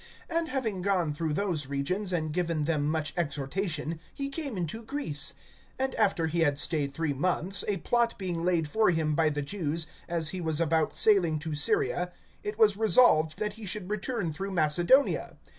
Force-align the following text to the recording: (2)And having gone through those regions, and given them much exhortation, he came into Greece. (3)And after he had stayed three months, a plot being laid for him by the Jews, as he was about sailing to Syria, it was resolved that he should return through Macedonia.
(2)And 0.31 0.47
having 0.47 0.81
gone 0.81 1.13
through 1.13 1.31
those 1.31 1.67
regions, 1.67 2.11
and 2.11 2.33
given 2.33 2.63
them 2.63 2.87
much 2.87 3.13
exhortation, 3.15 3.99
he 4.11 4.29
came 4.29 4.57
into 4.57 4.81
Greece. 4.81 5.35
(3)And 5.79 5.93
after 5.93 6.25
he 6.25 6.39
had 6.39 6.57
stayed 6.57 6.91
three 6.91 7.13
months, 7.13 7.63
a 7.67 7.77
plot 7.77 8.17
being 8.17 8.41
laid 8.43 8.67
for 8.67 8.89
him 8.89 9.13
by 9.13 9.29
the 9.29 9.43
Jews, 9.43 9.85
as 10.09 10.29
he 10.29 10.41
was 10.41 10.59
about 10.59 10.97
sailing 10.97 11.37
to 11.37 11.53
Syria, 11.53 12.11
it 12.43 12.57
was 12.57 12.75
resolved 12.75 13.37
that 13.37 13.53
he 13.53 13.67
should 13.67 13.91
return 13.91 14.33
through 14.33 14.49
Macedonia. 14.49 15.37